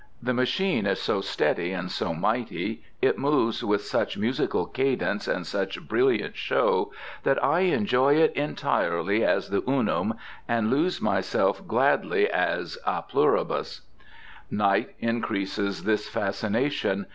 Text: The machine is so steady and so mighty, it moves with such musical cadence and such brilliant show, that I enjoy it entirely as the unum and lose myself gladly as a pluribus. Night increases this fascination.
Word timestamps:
The 0.19 0.33
machine 0.33 0.87
is 0.87 0.99
so 0.99 1.21
steady 1.21 1.73
and 1.73 1.91
so 1.91 2.11
mighty, 2.11 2.81
it 3.03 3.19
moves 3.19 3.63
with 3.63 3.83
such 3.85 4.17
musical 4.17 4.65
cadence 4.65 5.27
and 5.27 5.45
such 5.45 5.87
brilliant 5.87 6.35
show, 6.35 6.91
that 7.21 7.37
I 7.43 7.59
enjoy 7.69 8.15
it 8.15 8.33
entirely 8.33 9.23
as 9.23 9.51
the 9.51 9.61
unum 9.69 10.15
and 10.47 10.71
lose 10.71 11.03
myself 11.03 11.67
gladly 11.67 12.27
as 12.31 12.79
a 12.83 13.03
pluribus. 13.03 13.81
Night 14.49 14.95
increases 14.99 15.83
this 15.83 16.09
fascination. 16.09 17.05